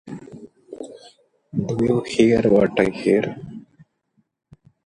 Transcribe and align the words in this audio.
Do 1.67 1.77
You 1.85 2.01
Hear 2.07 2.41
What 2.49 2.73
I 2.79 2.85
Hear? 2.85 3.37